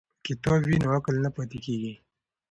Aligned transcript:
که 0.09 0.21
کتاب 0.35 0.59
وي 0.67 0.77
نو 0.83 0.87
عقل 0.97 1.15
نه 1.25 1.29
پاتیږي. 1.35 1.93